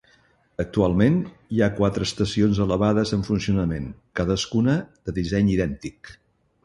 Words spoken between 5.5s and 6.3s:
idèntic.